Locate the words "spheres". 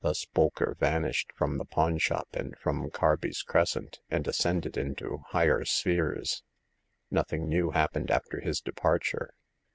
5.66-6.42